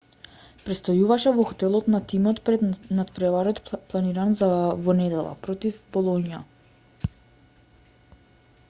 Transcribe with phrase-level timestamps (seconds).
[0.67, 2.63] престојуваше во хотелот на тимот пред
[3.01, 3.61] натпреварот
[3.93, 4.49] планиран за
[4.87, 6.43] во недела против болоња